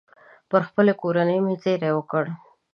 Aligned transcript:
پر 0.49 0.61
خپلې 0.69 0.93
کورنۍ 1.01 1.37
مې 1.45 1.55
زېری 1.63 1.91
وکړ. 1.93 2.23